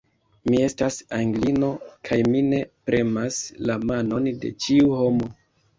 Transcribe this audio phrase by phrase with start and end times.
[0.51, 1.69] Mi estas Anglino,
[2.09, 5.35] kaj mi ne premas la manon de ĉiu homo!